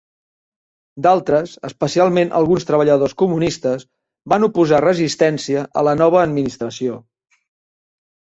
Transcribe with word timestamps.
D'altres, 1.05 1.51
especialment 1.69 2.31
alguns 2.39 2.65
treballadors 2.69 3.13
comunistes, 3.23 3.85
van 4.33 4.47
oposar 4.49 4.81
resistència 4.87 5.67
a 5.83 5.85
la 5.91 5.95
nova 6.01 6.23
administració. 6.25 6.99